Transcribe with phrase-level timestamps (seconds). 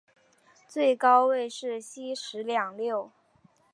[0.67, 3.11] 最高位是西十两六。